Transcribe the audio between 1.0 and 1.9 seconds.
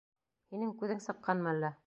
сыҡҡанмы әллә?